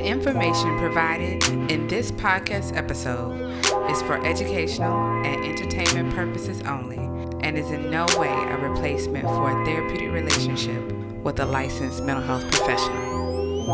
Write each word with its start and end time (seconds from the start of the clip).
The 0.00 0.06
information 0.06 0.78
provided 0.78 1.46
in 1.70 1.86
this 1.86 2.10
podcast 2.10 2.74
episode 2.74 3.38
is 3.90 4.00
for 4.00 4.24
educational 4.24 4.96
and 5.26 5.44
entertainment 5.44 6.14
purposes 6.14 6.62
only 6.62 6.96
and 7.46 7.58
is 7.58 7.70
in 7.70 7.90
no 7.90 8.06
way 8.18 8.30
a 8.30 8.56
replacement 8.56 9.26
for 9.26 9.50
a 9.50 9.64
therapeutic 9.66 10.10
relationship 10.10 10.90
with 11.22 11.38
a 11.38 11.44
licensed 11.44 12.02
mental 12.02 12.24
health 12.24 12.50
professional. 12.50 13.66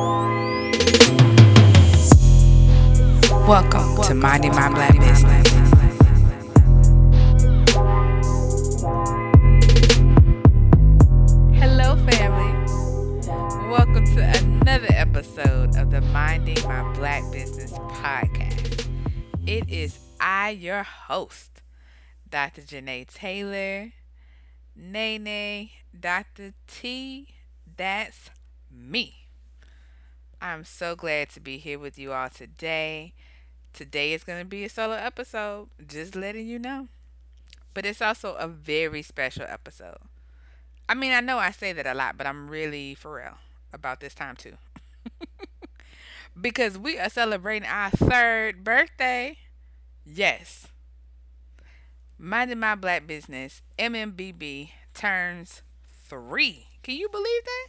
Welcome 3.46 4.02
to 4.02 4.14
Minding 4.14 4.50
My 4.50 4.68
Black 4.68 4.98
Business. 4.98 5.55
Episode 15.16 15.74
of 15.78 15.90
the 15.90 16.02
Minding 16.12 16.62
My 16.68 16.82
Black 16.92 17.22
Business 17.32 17.72
podcast. 17.72 18.86
It 19.46 19.66
is 19.66 19.98
I, 20.20 20.50
your 20.50 20.82
host, 20.82 21.62
Dr. 22.28 22.60
Janae 22.60 23.06
Taylor, 23.06 23.92
Nene, 24.76 25.70
Dr. 25.98 26.52
T. 26.66 27.28
That's 27.78 28.28
me. 28.70 29.28
I'm 30.42 30.64
so 30.66 30.94
glad 30.94 31.30
to 31.30 31.40
be 31.40 31.56
here 31.56 31.78
with 31.78 31.98
you 31.98 32.12
all 32.12 32.28
today. 32.28 33.14
Today 33.72 34.12
is 34.12 34.22
going 34.22 34.40
to 34.40 34.44
be 34.44 34.64
a 34.64 34.68
solo 34.68 34.96
episode, 34.96 35.68
just 35.86 36.14
letting 36.14 36.46
you 36.46 36.58
know. 36.58 36.88
But 37.72 37.86
it's 37.86 38.02
also 38.02 38.34
a 38.34 38.48
very 38.48 39.00
special 39.00 39.46
episode. 39.48 39.96
I 40.90 40.94
mean, 40.94 41.12
I 41.12 41.20
know 41.20 41.38
I 41.38 41.52
say 41.52 41.72
that 41.72 41.86
a 41.86 41.94
lot, 41.94 42.18
but 42.18 42.26
I'm 42.26 42.50
really 42.50 42.94
for 42.94 43.14
real 43.14 43.38
about 43.72 44.00
this 44.00 44.12
time 44.12 44.36
too. 44.36 44.58
because 46.40 46.78
we 46.78 46.98
are 46.98 47.10
celebrating 47.10 47.68
our 47.68 47.90
third 47.90 48.64
birthday. 48.64 49.38
Yes. 50.04 50.68
Minding 52.18 52.60
My 52.60 52.74
Black 52.74 53.06
Business, 53.06 53.62
MMBB, 53.78 54.70
turns 54.94 55.62
three. 56.08 56.66
Can 56.82 56.96
you 56.96 57.08
believe 57.08 57.44
that? 57.44 57.68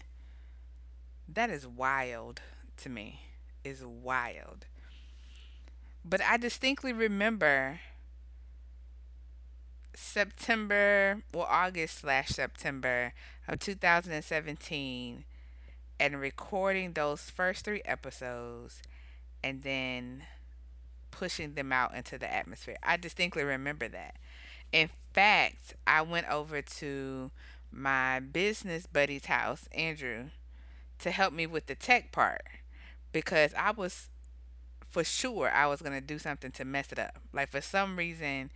That 1.27 1.49
is 1.49 1.67
wild 1.67 2.41
to 2.77 2.89
me. 2.89 3.21
Is 3.63 3.83
wild. 3.83 4.65
But 6.05 6.21
I 6.21 6.37
distinctly 6.37 6.93
remember 6.93 7.81
September, 9.93 11.23
well, 11.33 11.47
August 11.49 11.99
slash 11.99 12.29
September 12.29 13.13
of 13.47 13.59
2017 13.59 15.25
and 15.99 16.19
recording 16.19 16.93
those 16.93 17.29
first 17.29 17.65
three 17.65 17.81
episodes 17.85 18.81
and 19.43 19.63
then 19.63 20.23
pushing 21.11 21.53
them 21.53 21.71
out 21.71 21.95
into 21.95 22.17
the 22.17 22.31
atmosphere. 22.31 22.77
I 22.83 22.97
distinctly 22.97 23.43
remember 23.43 23.87
that. 23.87 24.15
In 24.71 24.89
fact, 25.13 25.75
I 25.85 26.01
went 26.01 26.29
over 26.29 26.61
to 26.61 27.31
my 27.71 28.19
business 28.19 28.85
buddy's 28.85 29.25
house, 29.25 29.67
Andrew, 29.71 30.25
to 30.99 31.11
help 31.11 31.33
me 31.33 31.47
with 31.47 31.67
the 31.67 31.75
tech 31.75 32.11
part 32.11 32.43
because 33.11 33.53
I 33.55 33.71
was 33.71 34.09
for 34.89 35.03
sure 35.03 35.49
I 35.49 35.67
was 35.67 35.81
going 35.81 35.93
to 35.93 36.01
do 36.01 36.19
something 36.19 36.51
to 36.51 36.65
mess 36.65 36.91
it 36.91 36.99
up. 36.99 37.19
Like 37.33 37.49
for 37.49 37.61
some 37.61 37.97
reason, 37.97 38.51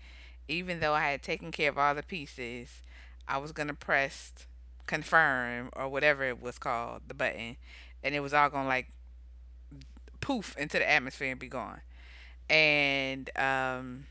even 0.48 0.80
though 0.80 0.94
I 0.94 1.12
had 1.12 1.22
taken 1.22 1.52
care 1.52 1.70
of 1.70 1.78
all 1.78 1.96
the 1.96 2.04
pieces, 2.04 2.82
I 3.28 3.38
was 3.38 3.52
going 3.52 3.68
to 3.68 3.74
press 3.74 4.34
confirm 4.92 5.70
or 5.74 5.88
whatever 5.88 6.26
it 6.26 6.42
was 6.42 6.58
called, 6.60 7.04
the 7.08 7.14
button, 7.14 7.56
and 8.04 8.14
it 8.14 8.20
was 8.20 8.34
all 8.34 8.50
to 8.50 8.68
like 8.68 8.90
poof 10.20 10.54
into 10.58 10.78
the 10.78 10.90
atmosphere 10.90 11.32
and 11.32 11.40
be 11.40 11.48
gone. 11.48 11.80
And 12.50 13.30
um, 13.38 14.08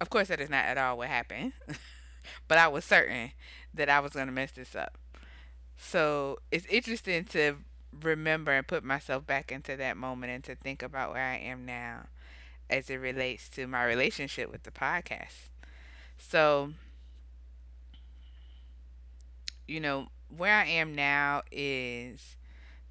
of 0.00 0.10
course, 0.10 0.26
that 0.26 0.40
is 0.40 0.50
not 0.50 0.64
at 0.64 0.76
all 0.76 0.98
what 0.98 1.06
happened, 1.06 1.52
but 2.48 2.58
I 2.58 2.66
was 2.66 2.84
certain 2.84 3.30
that 3.72 3.88
I 3.88 4.00
was 4.00 4.10
to 4.26 4.26
mess 4.26 4.50
this 4.50 4.74
up. 4.74 4.98
So 5.76 6.40
it's 6.50 6.66
interesting 6.66 7.24
to 7.26 7.58
remember 8.02 8.50
and 8.50 8.66
put 8.66 8.82
myself 8.82 9.24
back 9.24 9.52
into 9.52 9.76
that 9.76 9.96
moment 9.96 10.32
and 10.32 10.42
to 10.44 10.56
think 10.56 10.82
about 10.82 11.12
where 11.12 11.22
I 11.22 11.36
am 11.36 11.64
now 11.64 12.06
as 12.68 12.90
it 12.90 12.96
relates 12.96 13.48
to 13.50 13.68
my 13.68 13.84
relationship 13.84 14.50
with 14.50 14.64
the 14.64 14.72
podcast. 14.72 15.50
So, 16.18 16.72
you 19.68 19.80
know, 19.80 20.08
where 20.34 20.54
I 20.54 20.66
am 20.66 20.94
now 20.94 21.42
is 21.52 22.36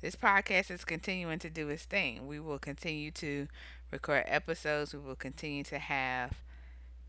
this 0.02 0.16
podcast 0.16 0.72
is 0.72 0.86
continuing 0.86 1.40
to 1.40 1.50
do 1.50 1.70
its 1.70 1.84
thing. 1.84 2.28
We 2.28 2.40
will 2.40 2.60
continue 2.60 3.12
to 3.12 3.48
record 3.92 4.24
episodes, 4.28 4.94
we 4.94 5.00
will 5.00 5.16
continue 5.16 5.64
to 5.66 5.80
have 5.80 6.42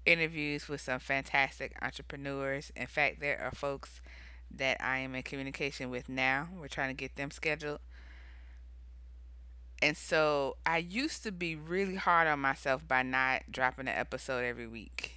interviews 0.07 0.69
with 0.69 0.81
some 0.81 0.99
fantastic 0.99 1.77
entrepreneurs. 1.83 2.73
In 2.75 2.87
fact, 2.87 3.21
there 3.21 3.41
are 3.41 3.51
folks 3.51 4.01
that 4.51 4.83
I 4.83 4.99
am 4.99 5.15
in 5.15 5.23
communication 5.23 5.91
with 5.91 6.09
now. 6.09 6.49
We're 6.59 6.69
trying 6.69 6.89
to 6.89 6.95
get 6.95 7.17
them 7.17 7.31
scheduled. 7.31 7.81
And 9.83 9.97
so 9.97 10.57
I 10.67 10.79
used 10.79 11.23
to 11.25 11.33
be 11.33 11.55
really 11.55 11.97
hard 11.97 12.27
on 12.27 12.41
myself 12.41 12.87
by 12.89 13.03
not 13.03 13.43
dropping 13.51 13.87
an 13.87 13.95
episode 13.95 14.45
every 14.45 14.67
week. 14.67 15.13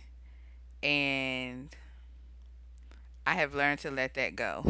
And 0.83 1.69
I 3.25 3.35
have 3.35 3.53
learned 3.53 3.79
to 3.79 3.91
let 3.91 4.13
that 4.15 4.35
go. 4.35 4.65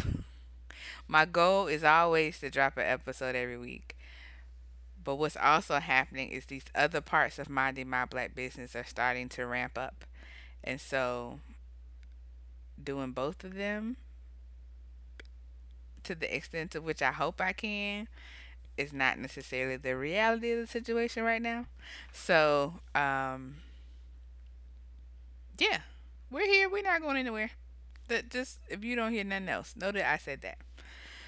My 1.07 1.25
goal 1.25 1.67
is 1.67 1.84
always 1.84 2.39
to 2.39 2.50
drop 2.50 2.78
an 2.78 2.85
episode 2.85 3.35
every 3.35 3.57
week. 3.57 3.95
But 5.03 5.16
what's 5.16 5.38
also 5.38 5.79
happening 5.79 6.29
is 6.29 6.45
these 6.45 6.66
other 6.75 7.01
parts 7.01 7.40
of 7.40 7.50
minding 7.50 7.90
my 7.90 8.06
black 8.06 8.35
business 8.35 8.75
are 8.75 8.84
starting 8.84 9.29
to 9.29 9.45
ramp 9.45 9.78
up. 9.78 10.06
And 10.63 10.79
so 10.79 11.40
doing 12.81 13.11
both 13.11 13.44
of 13.44 13.56
them 13.56 13.97
to 16.03 16.16
the 16.16 16.34
extent 16.35 16.72
to 16.72 16.81
which 16.81 17.01
I 17.01 17.11
hope 17.11 17.41
I 17.41 17.53
can 17.53 18.07
is 18.78 18.94
not 18.94 19.19
necessarily 19.19 19.78
the 19.78 19.95
reality 19.95 20.51
of 20.51 20.59
the 20.59 20.67
situation 20.67 21.23
right 21.23 21.41
now. 21.41 21.66
So, 22.11 22.75
um, 22.95 23.57
yeah, 25.57 25.79
we're 26.29 26.47
here. 26.47 26.69
We're 26.69 26.84
not 26.84 27.01
going 27.01 27.17
anywhere. 27.17 27.51
That 28.11 28.29
just 28.29 28.59
if 28.67 28.83
you 28.83 28.97
don't 28.97 29.13
hear 29.13 29.23
nothing 29.23 29.47
else, 29.47 29.73
know 29.73 29.94
that 29.94 30.05
I 30.05 30.17
said 30.17 30.41
that. 30.41 30.57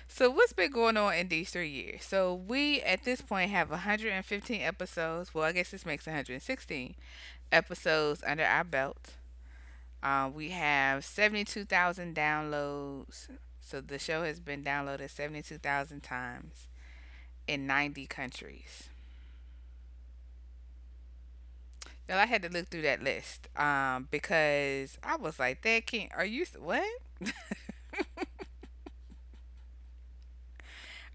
So 0.10 0.30
what's 0.30 0.52
been 0.52 0.70
going 0.70 0.98
on 0.98 1.14
in 1.14 1.30
these 1.30 1.50
three 1.50 1.70
years? 1.70 2.04
So 2.04 2.34
we 2.36 2.82
at 2.82 3.06
this 3.06 3.22
point 3.22 3.52
have 3.52 3.70
115 3.70 4.62
episodes. 4.62 5.34
Well, 5.34 5.46
I 5.46 5.54
guess 5.54 5.72
this 5.72 5.86
makes 5.86 6.06
116 6.06 6.96
episodes 7.54 8.22
under 8.28 8.44
our 8.44 8.66
belt. 8.66 9.14
Uh, 10.04 10.30
we 10.34 10.50
have 10.50 11.06
72,000 11.06 12.14
downloads. 12.14 13.30
So 13.62 13.80
the 13.80 13.98
show 13.98 14.24
has 14.24 14.42
been 14.42 14.62
downloaded 14.62 15.10
72,000 15.10 16.04
times 16.04 16.68
in 17.48 17.66
90 17.66 18.08
countries. 18.08 18.90
Y'all, 22.08 22.18
I 22.18 22.26
had 22.26 22.42
to 22.44 22.50
look 22.50 22.68
through 22.68 22.82
that 22.84 23.02
list 23.02 23.48
um, 23.58 24.08
because 24.12 24.98
I 25.04 25.16
was 25.16 25.40
like, 25.40 25.62
"That 25.62 25.86
can't." 25.86 26.12
Are 26.16 26.26
you 26.26 26.46
what? 26.60 26.84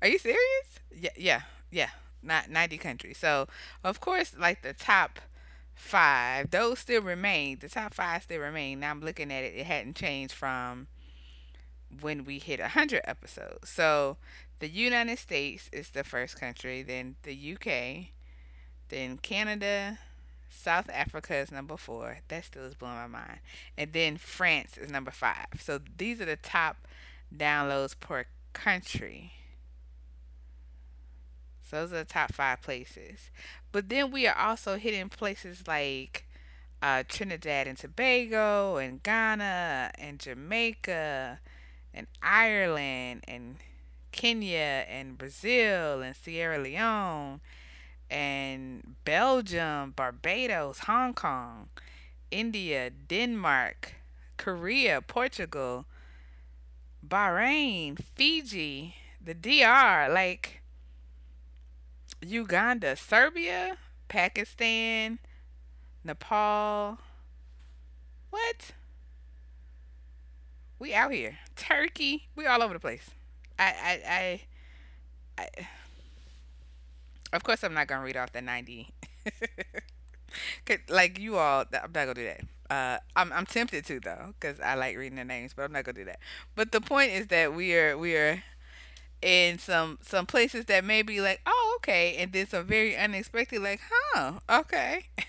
are 0.03 0.09
you 0.09 0.19
serious? 0.19 0.81
Yeah, 0.95 1.11
yeah, 1.17 1.43
yeah. 1.71 1.91
Not 2.23 2.51
90 2.51 2.79
countries. 2.79 3.19
So 3.19 3.47
of 3.85 4.01
course, 4.01 4.35
like 4.39 4.63
the 4.63 4.73
top 4.73 5.21
five, 5.75 6.51
those 6.51 6.79
still 6.81 7.03
remain. 7.03 7.59
The 7.61 7.69
top 7.69 7.95
five 7.95 8.23
still 8.25 8.41
remain. 8.41 8.81
Now 8.81 8.91
I'm 8.91 9.01
looking 9.01 9.31
at 9.33 9.45
it; 9.45 9.55
it 9.57 9.67
hadn't 9.67 9.97
changed 9.97 10.35
from 10.35 10.89
when 12.01 12.25
we 12.25 12.39
hit 12.39 12.61
100 12.61 13.03
episodes. 13.05 13.69
So 13.71 14.17
the 14.59 14.69
United 14.69 15.19
States 15.19 15.69
is 15.73 15.91
the 15.91 16.05
first 16.05 16.39
country, 16.39 16.83
then 16.83 17.17
the 17.23 17.55
UK, 17.55 18.09
then 18.89 19.19
Canada, 19.19 19.99
South 20.59 20.91
Africa 20.93 21.37
is 21.37 21.53
number 21.53 21.77
four. 21.77 22.19
That 22.27 22.45
still 22.45 22.65
is 22.65 22.75
blowing 22.75 22.97
my 22.97 23.07
mind. 23.07 23.39
And 23.77 23.93
then 23.93 24.17
France 24.17 24.77
is 24.77 24.91
number 24.91 25.13
five. 25.13 25.47
So 25.61 25.79
these 25.97 26.21
are 26.21 26.25
the 26.25 26.35
top 26.35 26.79
downloads 27.35 27.95
per 27.99 28.25
country. 28.55 29.35
So 31.63 31.77
those 31.77 31.93
are 31.93 31.99
the 31.99 32.05
top 32.05 32.33
five 32.33 32.61
places. 32.61 33.31
But 33.71 33.89
then 33.89 34.11
we 34.11 34.27
are 34.27 34.37
also 34.37 34.79
hitting 34.79 35.09
places 35.09 35.63
like 35.69 36.25
uh, 36.83 37.05
Trinidad 37.09 37.69
and 37.69 37.79
Tobago 37.79 38.79
and 38.79 39.01
Ghana 39.01 39.93
and 39.97 40.19
Jamaica 40.19 41.39
and 41.95 42.09
Ireland 42.21 43.23
and 43.29 43.59
Kenya 44.11 44.85
and 44.89 45.17
Brazil 45.17 46.03
and 46.03 46.17
Sierra 46.17 46.59
Leone 46.59 47.41
and 48.11 48.97
Belgium, 49.05 49.93
Barbados, 49.97 50.81
Hong 50.81 51.15
Kong, 51.15 51.69
India, 52.31 52.91
Denmark, 52.91 53.95
Korea, 54.37 55.01
Portugal, 55.01 55.87
Bahrain, 57.07 57.99
Fiji, 58.15 58.97
the 59.25 59.35
DR, 59.35 60.09
like 60.13 60.63
Uganda, 62.21 62.97
Serbia, 62.97 63.77
Pakistan, 64.09 65.19
Nepal. 66.05 66.99
What? 68.31 68.73
We 70.79 70.95
out 70.95 71.13
here. 71.13 71.39
Turkey. 71.57 72.29
We 72.37 72.47
all 72.47 72.63
over 72.63 72.75
the 72.75 72.81
place. 72.81 73.11
I 73.59 73.65
I 73.65 74.41
I, 75.39 75.43
I 75.43 75.69
of 77.33 77.45
course 77.45 77.63
I'm 77.63 77.75
not 77.75 77.87
gonna 77.87 78.05
read 78.05 78.17
off 78.17 78.33
the 78.33 78.43
ninety. 78.43 78.91
like 80.89 81.19
you 81.19 81.37
all, 81.37 81.65
I'm 81.73 81.73
not 81.73 81.93
gonna 81.93 82.15
do 82.15 82.25
that. 82.25 82.41
Uh, 82.71 82.99
I'm 83.17 83.33
I'm 83.33 83.47
tempted 83.47 83.87
to 83.87 84.01
though, 84.01 84.35
cause 84.41 84.61
I 84.61 84.75
like 84.75 84.97
reading 84.97 85.17
the 85.17 85.25
names, 85.25 85.53
but 85.55 85.63
I'm 85.63 85.73
not 85.73 85.85
gonna 85.85 85.99
do 85.99 86.05
that. 86.05 86.21
But 86.55 86.73
the 86.73 86.81
point 86.81 87.13
is 87.13 87.29
that 87.29 87.55
we 87.55 87.75
are 87.75 87.97
we 87.97 88.17
are 88.17 88.43
in 89.23 89.59
some 89.59 89.99
some 90.03 90.27
places 90.27 90.67
that 90.67 90.85
may 90.85 91.03
be 91.03 91.21
like, 91.21 91.41
oh 91.47 91.79
okay, 91.79 92.17
and 92.17 92.33
then 92.33 92.47
some 92.47 92.67
very 92.67 92.97
unexpected, 92.97 93.63
like, 93.63 93.81
huh, 93.91 94.35
okay. 94.51 95.07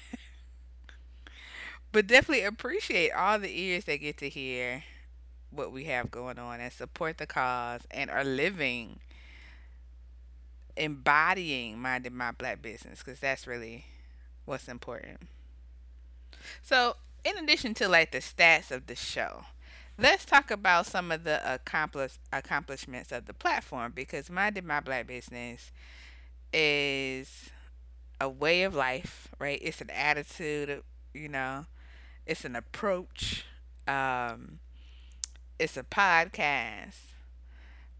but 1.92 2.08
definitely 2.08 2.44
appreciate 2.44 3.12
all 3.12 3.40
the 3.40 3.60
ears 3.60 3.86
that 3.86 3.98
get 3.98 4.18
to 4.18 4.30
hear 4.30 4.84
what 5.52 5.72
we 5.72 5.86
have 5.86 6.12
going 6.12 6.38
on 6.38 6.60
and 6.60 6.72
support 6.72 7.18
the 7.18 7.26
cause 7.26 7.82
and 7.90 8.10
are 8.10 8.24
living 8.24 9.00
embodying 10.80 11.80
minding 11.80 12.16
my 12.16 12.32
black 12.32 12.62
business 12.64 13.00
because 13.04 13.20
that's 13.20 13.48
really 13.48 13.86
what's 14.46 14.68
important. 14.68 15.20
So 16.62 16.96
in 17.24 17.38
addition 17.38 17.74
to 17.76 17.88
like 17.88 18.12
the 18.12 18.20
stats 18.20 18.72
of 18.72 18.88
the 18.88 18.96
show 18.96 19.46
let's 19.98 20.24
talk 20.26 20.50
about 20.52 20.86
some 20.86 21.12
of 21.12 21.24
the 21.26 21.54
accomplish 21.54 22.14
accomplishments 22.32 23.12
of 23.12 23.26
the 23.26 23.34
platform 23.34 23.92
because 23.94 24.30
minding 24.30 24.66
my 24.66 24.80
black 24.80 25.06
business 25.08 25.72
is 26.54 27.50
a 28.22 28.30
way 28.30 28.64
of 28.64 28.76
life 28.76 29.30
right? 29.40 29.60
It's 29.62 29.82
an 29.82 29.90
attitude 29.92 30.84
you 31.14 31.30
know? 31.30 31.66
It's 32.26 32.46
an 32.46 32.56
approach 32.56 33.46
um 33.88 34.60
it's 35.60 35.78
a 35.78 35.84
podcast, 35.84 36.96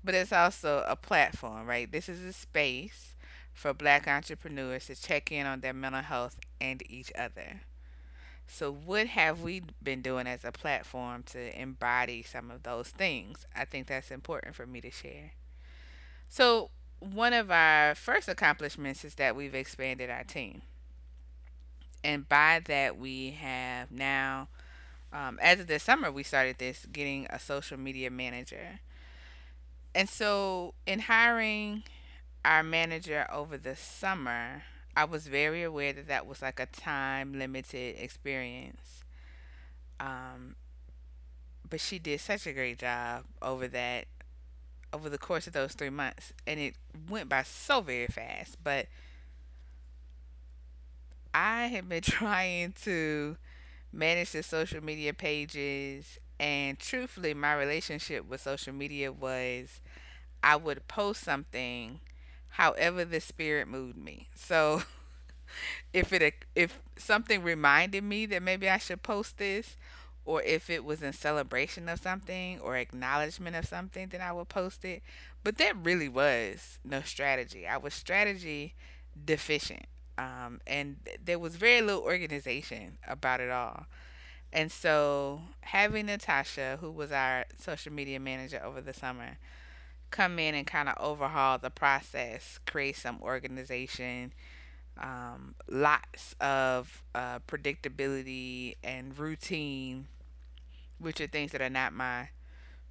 but 0.04 0.16
it's 0.16 0.32
also 0.34 0.84
a 0.88 0.96
platform, 0.96 1.68
right? 1.68 1.92
This 1.92 2.10
is 2.10 2.24
a 2.24 2.34
space 2.34 3.16
for 3.54 3.74
black 3.74 4.08
entrepreneurs 4.08 4.88
to 4.88 4.96
check 4.96 5.32
in 5.32 5.46
on 5.46 5.62
their 5.62 5.74
mental 5.74 6.02
health 6.02 6.38
and 6.62 6.82
each 6.90 7.12
other. 7.18 7.62
So, 8.48 8.72
what 8.72 9.08
have 9.08 9.42
we 9.42 9.62
been 9.84 10.02
doing 10.02 10.26
as 10.26 10.44
a 10.44 10.52
platform 10.52 11.24
to 11.28 11.60
embody 11.60 12.24
some 12.24 12.50
of 12.50 12.64
those 12.64 12.90
things? 12.90 13.46
I 13.56 13.66
think 13.66 13.88
that's 13.88 14.10
important 14.10 14.56
for 14.56 14.66
me 14.66 14.82
to 14.82 14.90
share. 14.90 15.34
So, 16.30 16.72
one 17.00 17.34
of 17.34 17.52
our 17.52 17.94
first 17.96 18.28
accomplishments 18.28 19.06
is 19.06 19.16
that 19.16 19.36
we've 19.36 19.54
expanded 19.54 20.10
our 20.10 20.24
team. 20.24 20.64
And 22.04 22.28
by 22.28 22.62
that, 22.66 22.98
we 22.98 23.32
have 23.32 23.92
now 23.92 24.48
um, 25.12 25.40
as 25.42 25.60
of 25.60 25.68
this 25.68 25.84
summer, 25.84 26.12
we 26.12 26.24
started 26.24 26.58
this 26.60 26.86
getting 26.92 27.26
a 27.30 27.40
social 27.40 27.78
media 27.78 28.12
manager. 28.12 28.80
And 29.96 30.08
so, 30.08 30.74
in 30.86 31.00
hiring 31.00 31.84
our 32.46 32.64
manager 32.64 33.28
over 33.32 33.58
the 33.58 33.76
summer, 33.76 34.64
I 34.96 35.06
was 35.06 35.28
very 35.28 35.64
aware 35.64 35.94
that 35.94 36.08
that 36.08 36.28
was 36.28 36.42
like 36.42 36.60
a 36.60 36.66
time 36.66 37.38
limited 37.38 37.96
experience. 38.00 39.04
Um, 40.00 40.56
but 41.70 41.80
she 41.80 42.00
did 42.00 42.22
such 42.22 42.48
a 42.48 42.54
great 42.54 42.80
job 42.80 43.26
over 43.42 43.68
that, 43.68 44.06
over 44.94 45.10
the 45.10 45.18
course 45.18 45.48
of 45.48 45.54
those 45.54 45.74
three 45.74 45.90
months. 45.90 46.34
And 46.48 46.60
it 46.60 46.76
went 47.10 47.30
by 47.30 47.44
so 47.44 47.82
very 47.82 48.08
fast. 48.08 48.58
But 48.64 48.88
I 51.34 51.68
have 51.68 51.90
been 51.90 52.02
trying 52.04 52.74
to 52.84 53.38
manage 53.92 54.32
the 54.32 54.44
social 54.44 54.84
media 54.84 55.14
pages. 55.14 56.20
And 56.40 56.80
truthfully, 56.80 57.34
my 57.34 57.54
relationship 57.54 58.28
with 58.28 58.42
social 58.42 58.74
media 58.74 59.12
was 59.12 59.82
I 60.44 60.56
would 60.56 60.88
post 60.88 61.24
something 61.24 62.00
however 62.54 63.06
the 63.06 63.20
spirit 63.20 63.68
moved 63.68 63.98
me. 63.98 64.28
So 64.36 64.84
if 65.94 66.14
it 66.14 66.46
if 66.56 66.80
something 66.98 67.44
reminded 67.44 68.04
me 68.04 68.26
that 68.28 68.44
maybe 68.44 68.70
I 68.70 68.78
should 68.78 69.04
post 69.04 69.38
this 69.38 69.76
or 70.26 70.42
if 70.44 70.70
it 70.70 70.84
was 70.86 71.02
in 71.02 71.14
celebration 71.14 71.90
of 71.90 72.00
something 72.00 72.60
or 72.60 72.78
acknowledgement 72.78 73.56
of 73.56 73.66
something 73.66 74.08
then 74.10 74.22
I 74.22 74.32
would 74.32 74.50
post 74.50 74.86
it. 74.86 75.02
But 75.44 75.58
that 75.58 75.76
really 75.78 76.10
was 76.10 76.80
no 76.84 77.02
strategy. 77.02 77.68
I 77.68 77.78
was 77.78 77.94
strategy 77.94 78.76
deficient 79.26 79.86
um, 80.20 80.60
and 80.68 80.98
there 81.24 81.40
was 81.40 81.56
very 81.56 81.82
little 81.82 82.04
organization 82.04 82.98
about 83.08 83.40
it 83.40 83.50
all. 83.50 83.86
And 84.52 84.70
so, 84.70 85.42
having 85.62 86.08
Natasha, 86.08 86.78
who 86.82 86.92
was 86.92 87.12
our 87.12 87.46
social 87.58 87.94
media 87.94 88.20
manager 88.20 88.62
over 88.64 88.82
the 88.82 88.94
summer, 88.94 89.38
come 90.12 90.38
in 90.38 90.56
and 90.56 90.68
kind 90.68 90.90
of 90.90 90.96
overhaul 91.00 91.58
the 91.58 91.70
process, 91.70 92.60
create 92.68 92.98
some 92.98 93.22
organization, 93.22 94.34
um, 94.98 95.56
lots 95.70 96.36
of 96.42 97.02
uh, 97.16 97.40
predictability 97.48 98.76
and 98.84 99.18
routine, 99.18 100.08
which 101.00 101.22
are 101.22 101.28
things 101.28 101.54
that 101.54 101.62
are 101.62 101.70
not 101.70 101.94
my 101.94 102.30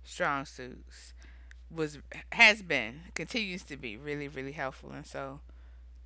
strong 0.02 0.46
suits, 0.46 1.12
was 1.70 1.98
has 2.32 2.62
been 2.62 3.00
continues 3.14 3.62
to 3.64 3.76
be 3.76 3.98
really 3.98 4.28
really 4.28 4.52
helpful. 4.52 4.92
And 4.92 5.04
so, 5.04 5.40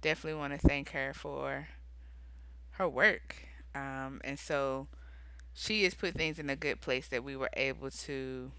definitely 0.03 0.39
want 0.41 0.53
to 0.61 0.69
thank 0.69 0.91
her 0.93 1.15
for 1.15 1.69
her 2.73 2.89
work. 2.89 3.37
Um, 3.75 4.21
and 4.25 4.39
so 4.39 4.89
she 5.55 5.85
has 5.85 5.95
put 5.95 6.15
things 6.15 6.39
in 6.39 6.51
a 6.51 6.57
good 6.57 6.81
place 6.81 7.09
that 7.09 7.25
we 7.25 7.37
were 7.37 7.51
able 7.55 7.91
to 7.91 8.53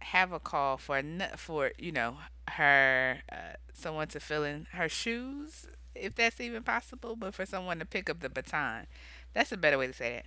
have 0.00 0.32
a 0.32 0.40
call 0.40 0.76
for 0.76 1.02
for 1.36 1.72
you 1.78 1.92
know 1.92 2.16
her 2.48 3.18
uh, 3.30 3.54
someone 3.72 4.08
to 4.08 4.18
fill 4.18 4.44
in 4.44 4.66
her 4.72 4.88
shoes 4.88 5.66
if 5.94 6.14
that's 6.14 6.40
even 6.40 6.62
possible 6.62 7.16
but 7.16 7.34
for 7.34 7.44
someone 7.44 7.78
to 7.78 7.84
pick 7.84 8.08
up 8.08 8.20
the 8.20 8.28
baton. 8.28 8.86
That's 9.34 9.52
a 9.52 9.56
better 9.56 9.78
way 9.78 9.86
to 9.86 9.92
say 9.92 10.14
it. 10.16 10.26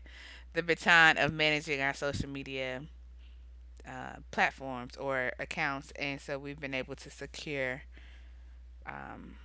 The 0.53 0.63
baton 0.63 1.17
of 1.17 1.33
managing 1.33 1.81
our 1.81 1.93
social 1.93 2.29
media 2.29 2.83
uh, 3.87 4.17
platforms 4.31 4.95
or 4.95 5.31
accounts. 5.39 5.91
And 5.97 6.21
so 6.21 6.37
we've 6.39 6.59
been 6.59 6.73
able 6.73 6.95
to 6.95 7.09
secure 7.09 7.83
um, 8.85 9.35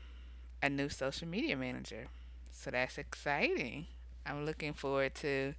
a 0.62 0.68
new 0.68 0.88
social 0.88 1.28
media 1.28 1.56
manager. 1.56 2.08
So 2.52 2.70
that's 2.70 2.98
exciting. 2.98 3.86
I'm 4.26 4.44
looking 4.44 4.72
forward 4.72 5.14
to 5.16 5.54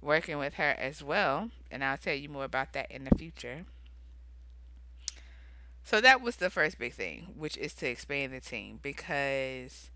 working 0.00 0.38
with 0.38 0.54
her 0.54 0.74
as 0.78 1.02
well, 1.02 1.50
and 1.70 1.84
I'll 1.84 1.98
tell 1.98 2.14
you 2.14 2.28
more 2.28 2.44
about 2.44 2.72
that 2.72 2.90
in 2.90 3.04
the 3.04 3.14
future. 3.16 3.66
So 5.84 6.00
that 6.00 6.20
was 6.20 6.36
the 6.36 6.50
first 6.50 6.78
big 6.78 6.94
thing, 6.94 7.34
which 7.36 7.56
is 7.56 7.74
to 7.74 7.88
expand 7.88 8.32
the 8.32 8.40
team 8.40 8.78
because 8.82 9.90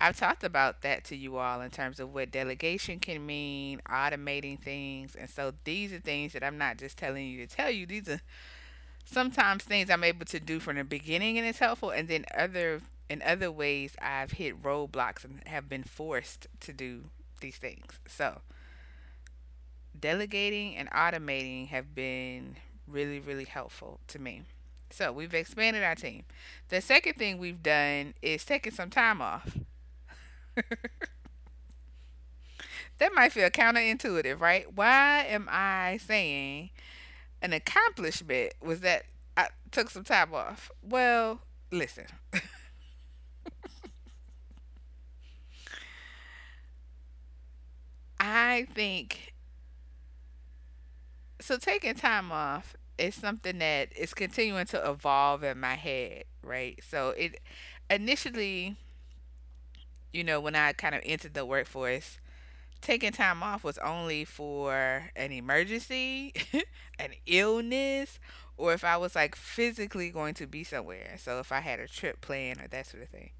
I've 0.00 0.18
talked 0.18 0.44
about 0.44 0.82
that 0.82 1.04
to 1.04 1.16
you 1.16 1.38
all 1.38 1.60
in 1.60 1.70
terms 1.70 1.98
of 1.98 2.12
what 2.12 2.30
delegation 2.30 3.00
can 3.00 3.24
mean, 3.24 3.80
automating 3.88 4.60
things. 4.60 5.16
And 5.16 5.28
so 5.28 5.52
these 5.64 5.92
are 5.92 5.98
things 5.98 6.34
that 6.34 6.44
I'm 6.44 6.58
not 6.58 6.76
just 6.76 6.98
telling 6.98 7.26
you 7.26 7.46
to 7.46 7.56
tell 7.56 7.70
you. 7.70 7.86
These 7.86 8.08
are 8.08 8.20
sometimes 9.04 9.64
things 9.64 9.90
I'm 9.90 10.04
able 10.04 10.26
to 10.26 10.38
do 10.38 10.60
from 10.60 10.76
the 10.76 10.84
beginning 10.84 11.38
and 11.38 11.46
it's 11.46 11.58
helpful. 11.58 11.90
And 11.90 12.06
then 12.06 12.26
other 12.36 12.80
in 13.10 13.22
other 13.22 13.50
ways, 13.50 13.96
I've 14.00 14.32
hit 14.32 14.62
roadblocks 14.62 15.24
and 15.24 15.42
have 15.46 15.68
been 15.68 15.84
forced 15.84 16.46
to 16.60 16.72
do 16.72 17.04
these 17.40 17.56
things. 17.56 18.00
So, 18.06 18.40
delegating 19.98 20.76
and 20.76 20.90
automating 20.90 21.68
have 21.68 21.94
been 21.94 22.56
really, 22.86 23.20
really 23.20 23.44
helpful 23.44 24.00
to 24.08 24.18
me. 24.18 24.42
So, 24.90 25.12
we've 25.12 25.34
expanded 25.34 25.82
our 25.82 25.94
team. 25.94 26.24
The 26.68 26.80
second 26.80 27.14
thing 27.14 27.38
we've 27.38 27.62
done 27.62 28.14
is 28.22 28.44
taking 28.44 28.72
some 28.72 28.90
time 28.90 29.20
off. 29.20 29.56
that 32.98 33.12
might 33.14 33.32
feel 33.32 33.50
counterintuitive, 33.50 34.40
right? 34.40 34.72
Why 34.74 35.24
am 35.28 35.48
I 35.50 35.98
saying 36.04 36.70
an 37.42 37.52
accomplishment 37.52 38.54
was 38.62 38.80
that 38.80 39.04
I 39.36 39.48
took 39.70 39.90
some 39.90 40.04
time 40.04 40.34
off? 40.34 40.70
Well, 40.82 41.40
listen. 41.70 42.06
I 48.20 48.66
think 48.74 49.34
so. 51.40 51.56
Taking 51.56 51.94
time 51.94 52.32
off 52.32 52.76
is 52.98 53.14
something 53.14 53.58
that 53.58 53.96
is 53.96 54.14
continuing 54.14 54.66
to 54.66 54.90
evolve 54.90 55.44
in 55.44 55.60
my 55.60 55.74
head, 55.74 56.24
right? 56.42 56.78
So 56.88 57.10
it 57.10 57.40
initially, 57.90 58.76
you 60.12 60.24
know, 60.24 60.40
when 60.40 60.54
I 60.54 60.72
kind 60.72 60.94
of 60.94 61.02
entered 61.04 61.34
the 61.34 61.44
workforce, 61.44 62.18
taking 62.80 63.12
time 63.12 63.42
off 63.42 63.64
was 63.64 63.78
only 63.78 64.24
for 64.24 65.10
an 65.16 65.32
emergency, 65.32 66.34
an 66.98 67.12
illness, 67.26 68.20
or 68.56 68.72
if 68.74 68.84
I 68.84 68.96
was 68.98 69.14
like 69.16 69.36
physically 69.36 70.10
going 70.10 70.34
to 70.36 70.46
be 70.46 70.64
somewhere. 70.64 71.16
So 71.18 71.40
if 71.40 71.52
I 71.52 71.60
had 71.60 71.80
a 71.80 71.88
trip 71.88 72.20
planned 72.22 72.60
or 72.62 72.68
that 72.68 72.86
sort 72.86 73.02
of 73.04 73.08
thing. 73.10 73.30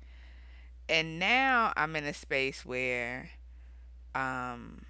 And 0.89 1.19
now 1.19 1.73
I'm 1.77 1.97
in 1.97 2.05
a 2.05 2.15
space 2.15 2.65
where 2.65 3.31
um, 4.15 4.83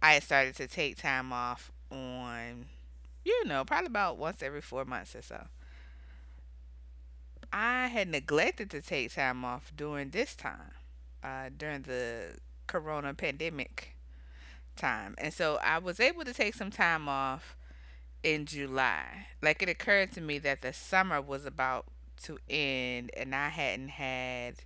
I 0.00 0.18
started 0.20 0.56
to 0.56 0.66
take 0.66 0.96
time 0.96 1.32
off 1.32 1.70
on, 1.90 2.66
you 3.24 3.44
know, 3.44 3.64
probably 3.64 3.86
about 3.86 4.18
once 4.18 4.42
every 4.42 4.60
four 4.60 4.84
months 4.84 5.14
or 5.14 5.22
so. 5.22 5.46
I 7.52 7.88
had 7.88 8.08
neglected 8.08 8.70
to 8.70 8.80
take 8.80 9.14
time 9.14 9.44
off 9.44 9.72
during 9.76 10.10
this 10.10 10.34
time, 10.34 10.72
uh, 11.22 11.50
during 11.56 11.82
the 11.82 12.36
corona 12.66 13.12
pandemic 13.14 13.94
time. 14.76 15.14
And 15.18 15.32
so 15.32 15.58
I 15.62 15.78
was 15.78 16.00
able 16.00 16.24
to 16.24 16.32
take 16.32 16.54
some 16.54 16.70
time 16.70 17.08
off 17.08 17.56
in 18.22 18.46
July. 18.46 19.26
Like 19.42 19.62
it 19.62 19.68
occurred 19.68 20.12
to 20.12 20.20
me 20.20 20.38
that 20.38 20.62
the 20.62 20.72
summer 20.72 21.20
was 21.20 21.44
about 21.44 21.86
to 22.24 22.38
end 22.48 23.10
and 23.16 23.34
I 23.34 23.48
hadn't 23.48 23.88
had 23.88 24.56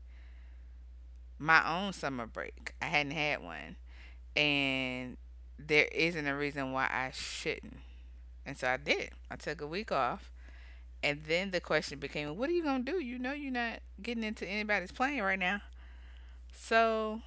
my 1.39 1.67
own 1.69 1.93
summer 1.93 2.27
break. 2.27 2.75
I 2.81 2.87
hadn't 2.87 3.13
had 3.13 3.43
one. 3.43 3.77
And 4.37 5.16
there 5.59 5.87
isn't 5.87 6.26
a 6.26 6.37
reason 6.37 6.73
why 6.73 6.88
I 6.93 7.11
shouldn't. 7.12 7.78
And 8.45 8.57
so 8.57 8.69
I 8.69 8.76
did. 8.76 9.11
I 9.31 9.37
took 9.37 9.61
a 9.61 9.66
week 9.66 9.90
off. 9.90 10.31
And 11.02 11.23
then 11.25 11.50
the 11.50 11.61
question 11.61 11.99
became, 11.99 12.37
what 12.37 12.49
are 12.49 12.52
you 12.52 12.62
going 12.62 12.85
to 12.85 12.93
do? 12.93 12.99
You 12.99 13.19
know, 13.19 13.33
you're 13.33 13.52
not 13.52 13.81
getting 14.02 14.25
into 14.25 14.47
anybody's 14.47 14.93
plane 14.93 15.23
right 15.23 15.38
now. 15.38 15.61
So 16.52 17.21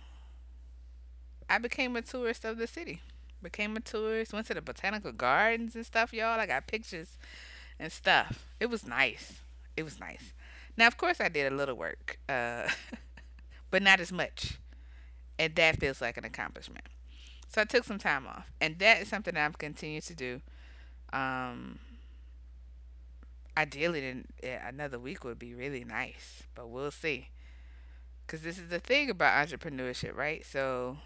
I 1.49 1.57
became 1.57 1.95
a 1.95 2.01
tourist 2.01 2.45
of 2.45 2.57
the 2.57 2.67
city. 2.67 3.01
Became 3.41 3.77
a 3.77 3.79
tourist, 3.79 4.33
went 4.33 4.47
to 4.47 4.53
the 4.53 4.61
botanical 4.61 5.11
gardens 5.11 5.75
and 5.75 5.85
stuff, 5.85 6.13
y'all. 6.13 6.39
I 6.39 6.45
got 6.45 6.67
pictures 6.67 7.17
and 7.79 7.91
stuff. 7.91 8.45
It 8.59 8.69
was 8.69 8.85
nice. 8.85 9.39
It 9.77 9.83
was 9.83 9.99
nice. 9.99 10.33
Now, 10.75 10.87
of 10.87 10.97
course, 10.97 11.21
I 11.21 11.29
did 11.29 11.51
a 11.51 11.55
little 11.55 11.75
work, 11.75 12.19
uh, 12.27 12.67
but 13.71 13.81
not 13.81 13.99
as 13.99 14.11
much. 14.11 14.57
And 15.37 15.55
that 15.55 15.79
feels 15.79 16.01
like 16.01 16.17
an 16.17 16.25
accomplishment. 16.25 16.85
So 17.49 17.61
I 17.61 17.65
took 17.65 17.83
some 17.83 17.97
time 17.97 18.27
off. 18.27 18.51
And 18.61 18.79
that 18.79 19.01
is 19.01 19.09
something 19.09 19.33
that 19.33 19.43
I'm 19.43 19.53
continuing 19.53 20.01
to 20.01 20.15
do. 20.15 20.41
Um, 21.11 21.79
ideally, 23.57 24.23
another 24.43 24.99
week 24.99 25.23
would 25.23 25.39
be 25.39 25.53
really 25.53 25.83
nice, 25.83 26.43
but 26.55 26.69
we'll 26.69 26.91
see. 26.91 27.29
Because 28.25 28.43
this 28.43 28.59
is 28.59 28.69
the 28.69 28.79
thing 28.79 29.09
about 29.09 29.47
entrepreneurship, 29.47 30.15
right? 30.15 30.45
So 30.45 30.97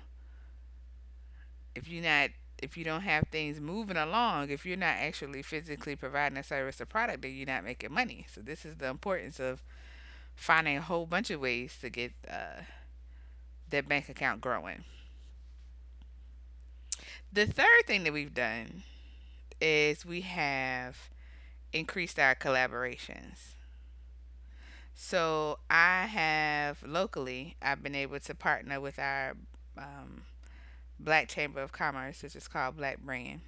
if 1.76 1.88
you're 1.88 2.04
not 2.04 2.30
if 2.62 2.78
you 2.78 2.86
don't 2.86 3.02
have 3.02 3.26
things 3.30 3.60
moving 3.60 3.98
along, 3.98 4.50
if 4.50 4.66
you're 4.66 4.78
not 4.78 4.96
actually 4.96 5.42
physically 5.42 5.98
providing 5.98 6.38
a 6.38 6.44
service 6.44 6.80
or 6.80 6.86
product, 6.86 7.22
then 7.22 7.34
you're 7.36 7.46
not 7.46 7.66
making 7.66 7.92
money. 7.92 8.26
So 8.34 8.40
this 8.40 8.64
is 8.64 8.78
the 8.78 8.88
importance 8.88 9.38
of 9.40 9.62
finding 10.36 10.78
a 10.78 10.82
whole 10.82 11.06
bunch 11.06 11.30
of 11.30 11.42
ways 11.42 11.78
to 11.82 11.90
get 11.90 12.14
uh, 12.30 12.62
that 13.70 13.90
bank 13.90 14.08
account 14.08 14.40
growing. 14.40 14.86
The 17.34 17.48
third 17.48 17.88
thing 17.88 18.04
that 18.04 18.14
we've 18.14 18.36
done 18.36 18.84
is 19.60 20.06
we 20.06 20.22
have 20.22 21.10
increased 21.72 22.20
our 22.20 22.36
collaborations. 22.36 23.56
So 24.94 25.58
I 25.68 26.06
have 26.06 26.84
locally, 26.84 27.56
I've 27.60 27.82
been 27.82 27.96
able 27.96 28.20
to 28.20 28.36
partner 28.36 28.80
with 28.80 29.00
our 29.00 29.36
um, 29.76 30.22
Black 31.00 31.28
Chamber 31.28 31.64
of 31.64 31.72
Commerce, 31.72 32.22
which 32.22 32.36
is 32.36 32.48
called 32.48 32.78
Black 32.78 33.00
Brand. 33.00 33.42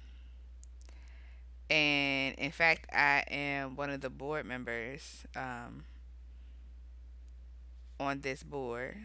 And 1.70 2.34
in 2.38 2.50
fact, 2.50 2.90
I 2.92 3.22
am 3.30 3.76
one 3.76 3.90
of 3.90 4.00
the 4.00 4.10
board 4.10 4.46
members 4.46 5.22
um, 5.36 5.84
on 8.00 8.20
this 8.20 8.42
board. 8.42 8.96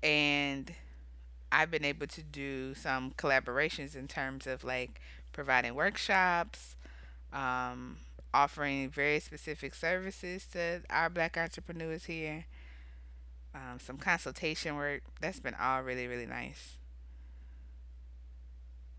And 0.00 0.72
I've 1.54 1.70
been 1.70 1.84
able 1.84 2.08
to 2.08 2.22
do 2.22 2.74
some 2.74 3.12
collaborations 3.12 3.94
in 3.94 4.08
terms 4.08 4.48
of 4.48 4.64
like 4.64 5.00
providing 5.32 5.76
workshops, 5.76 6.74
um, 7.32 7.98
offering 8.34 8.90
very 8.90 9.20
specific 9.20 9.72
services 9.72 10.46
to 10.52 10.82
our 10.90 11.08
black 11.08 11.38
entrepreneurs 11.38 12.06
here, 12.06 12.46
um, 13.54 13.78
some 13.78 13.98
consultation 13.98 14.74
work. 14.74 15.02
That's 15.20 15.38
been 15.38 15.54
all 15.54 15.82
really, 15.82 16.08
really 16.08 16.26
nice. 16.26 16.76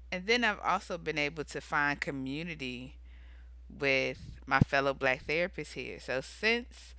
And 0.10 0.26
then 0.26 0.46
I've 0.46 0.62
also 0.64 0.98
been 0.98 1.18
able 1.18 1.44
to 1.44 1.60
find 1.60 2.00
community 2.00 2.96
with 3.80 4.40
my 4.46 4.60
fellow 4.60 4.94
black 4.94 5.28
therapists 5.28 5.74
here. 5.74 6.00
So 6.00 6.22
since 6.22 6.94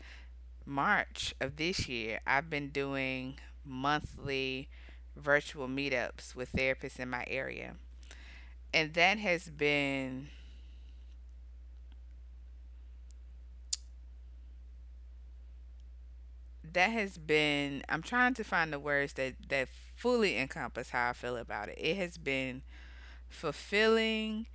March 0.66 1.34
of 1.40 1.56
this 1.56 1.88
year, 1.88 2.20
I've 2.26 2.50
been 2.50 2.68
doing 2.68 3.38
monthly 3.64 4.68
virtual 5.16 5.68
meetups 5.68 6.34
with 6.34 6.52
therapists 6.52 7.00
in 7.00 7.10
my 7.10 7.24
area. 7.28 7.74
And 8.72 8.94
that 8.94 9.18
has 9.18 9.48
been 9.48 10.28
that 16.72 16.90
has 16.90 17.16
been 17.16 17.82
I'm 17.88 18.02
trying 18.02 18.34
to 18.34 18.44
find 18.44 18.72
the 18.72 18.78
words 18.78 19.14
that 19.14 19.34
that 19.48 19.68
fully 19.96 20.36
encompass 20.36 20.90
how 20.90 21.10
I 21.10 21.12
feel 21.14 21.36
about 21.36 21.68
it. 21.70 21.78
It 21.80 21.96
has 21.96 22.18
been 22.18 22.62
fulfilling. 23.28 24.46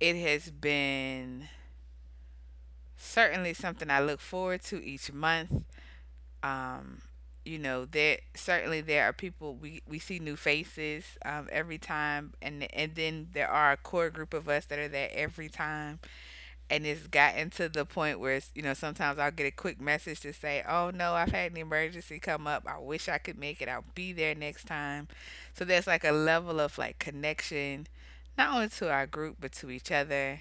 It 0.00 0.16
has 0.16 0.50
been 0.50 1.48
certainly 2.96 3.54
something 3.54 3.90
I 3.90 4.00
look 4.00 4.20
forward 4.20 4.62
to 4.64 4.84
each 4.84 5.12
month. 5.12 5.64
Um, 6.42 7.02
you 7.44 7.58
know, 7.58 7.84
there 7.84 8.18
certainly 8.34 8.80
there 8.80 9.04
are 9.04 9.12
people 9.12 9.56
we, 9.56 9.82
we 9.88 9.98
see 9.98 10.18
new 10.18 10.36
faces 10.36 11.04
um, 11.24 11.48
every 11.50 11.78
time, 11.78 12.34
and 12.42 12.66
and 12.72 12.94
then 12.94 13.28
there 13.32 13.48
are 13.50 13.72
a 13.72 13.76
core 13.76 14.10
group 14.10 14.34
of 14.34 14.48
us 14.48 14.66
that 14.66 14.78
are 14.78 14.88
there 14.88 15.10
every 15.12 15.48
time, 15.48 16.00
and 16.70 16.86
it's 16.86 17.06
gotten 17.08 17.50
to 17.50 17.68
the 17.68 17.84
point 17.84 18.20
where 18.20 18.34
it's, 18.36 18.50
you 18.54 18.62
know 18.62 18.74
sometimes 18.74 19.18
I'll 19.18 19.30
get 19.30 19.46
a 19.46 19.50
quick 19.50 19.80
message 19.80 20.20
to 20.20 20.32
say, 20.32 20.64
"Oh 20.68 20.90
no, 20.94 21.14
I've 21.14 21.32
had 21.32 21.52
an 21.52 21.58
emergency 21.58 22.18
come 22.18 22.46
up. 22.46 22.64
I 22.66 22.78
wish 22.78 23.08
I 23.08 23.18
could 23.18 23.38
make 23.38 23.60
it. 23.62 23.68
I'll 23.68 23.84
be 23.94 24.12
there 24.12 24.34
next 24.34 24.66
time." 24.66 25.08
So 25.54 25.64
there's 25.64 25.86
like 25.86 26.04
a 26.04 26.12
level 26.12 26.60
of 26.60 26.78
like 26.78 26.98
connection 26.98 27.86
not 28.38 28.54
only 28.54 28.68
to 28.68 28.90
our 28.90 29.06
group 29.06 29.36
but 29.40 29.52
to 29.52 29.70
each 29.70 29.90
other. 29.92 30.40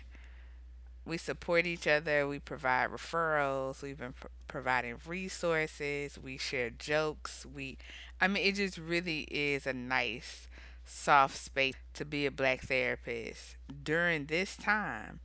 We 1.06 1.18
support 1.18 1.66
each 1.66 1.88
other. 1.88 2.28
We 2.28 2.40
provide 2.40 2.92
referrals. 2.92 3.82
We've 3.82 3.98
been 3.98 4.14
pr- 4.14 4.28
providing 4.48 4.98
resources. 5.06 6.18
We 6.22 6.38
share 6.38 6.70
jokes. 6.70 7.46
We, 7.46 7.78
I 8.20 8.28
mean, 8.28 8.46
it 8.46 8.56
just 8.56 8.78
really 8.78 9.22
is 9.32 9.66
a 9.66 9.74
nice, 9.74 10.48
soft 10.86 11.38
space 11.38 11.76
to 11.96 12.06
be 12.06 12.26
a 12.26 12.32
black 12.32 12.62
therapist 12.62 13.56
during 13.84 14.26
this 14.26 14.56
time, 14.56 15.20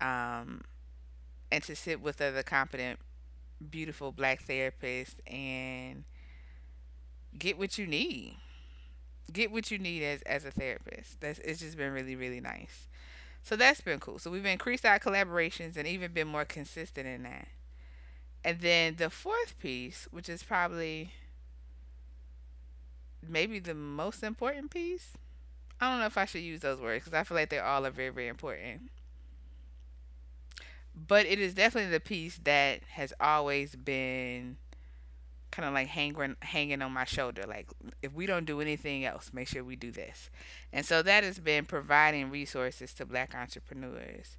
um, 0.00 0.62
and 1.50 1.62
to 1.64 1.74
sit 1.74 2.00
with 2.02 2.20
other 2.20 2.42
competent, 2.42 2.98
beautiful 3.70 4.12
black 4.12 4.44
therapists 4.44 5.16
and 5.26 6.04
get 7.38 7.58
what 7.58 7.78
you 7.78 7.86
need 7.86 8.36
get 9.32 9.50
what 9.50 9.70
you 9.70 9.78
need 9.78 10.02
as 10.02 10.22
as 10.22 10.44
a 10.44 10.50
therapist. 10.50 11.20
That's 11.20 11.38
it's 11.40 11.60
just 11.60 11.76
been 11.76 11.92
really 11.92 12.16
really 12.16 12.40
nice. 12.40 12.88
So 13.46 13.54
that's 13.54 13.80
been 13.80 14.00
cool. 14.00 14.18
So 14.18 14.28
we've 14.28 14.44
increased 14.44 14.84
our 14.84 14.98
collaborations 14.98 15.76
and 15.76 15.86
even 15.86 16.10
been 16.10 16.26
more 16.26 16.44
consistent 16.44 17.06
in 17.06 17.22
that. 17.22 17.46
And 18.42 18.58
then 18.58 18.96
the 18.96 19.08
fourth 19.08 19.56
piece, 19.60 20.08
which 20.10 20.28
is 20.28 20.42
probably 20.42 21.12
maybe 23.22 23.60
the 23.60 23.72
most 23.72 24.24
important 24.24 24.72
piece. 24.72 25.12
I 25.80 25.88
don't 25.88 26.00
know 26.00 26.06
if 26.06 26.18
I 26.18 26.24
should 26.24 26.40
use 26.40 26.58
those 26.58 26.80
words 26.80 27.04
because 27.04 27.16
I 27.16 27.22
feel 27.22 27.36
like 27.36 27.50
they 27.50 27.60
all 27.60 27.86
are 27.86 27.90
very 27.90 28.08
very 28.08 28.26
important. 28.26 28.90
But 30.96 31.26
it 31.26 31.38
is 31.38 31.54
definitely 31.54 31.92
the 31.92 32.00
piece 32.00 32.40
that 32.42 32.80
has 32.94 33.12
always 33.20 33.76
been 33.76 34.56
kind 35.50 35.66
of 35.66 35.74
like 35.74 35.88
hanging 35.88 36.36
hanging 36.42 36.82
on 36.82 36.92
my 36.92 37.04
shoulder 37.04 37.44
like 37.46 37.66
if 38.02 38.12
we 38.12 38.26
don't 38.26 38.44
do 38.44 38.60
anything 38.60 39.04
else 39.04 39.30
make 39.32 39.48
sure 39.48 39.64
we 39.64 39.76
do 39.76 39.90
this. 39.90 40.30
And 40.72 40.84
so 40.84 41.02
that 41.02 41.24
has 41.24 41.38
been 41.38 41.64
providing 41.64 42.30
resources 42.30 42.92
to 42.94 43.06
black 43.06 43.34
entrepreneurs. 43.34 44.36